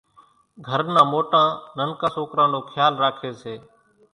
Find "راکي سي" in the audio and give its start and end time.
3.03-3.53